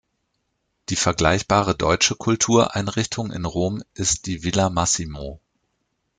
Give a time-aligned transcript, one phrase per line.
[0.89, 5.39] Die vergleichbare deutsche Kultureinrichtung in Rom ist die Villa Massimo.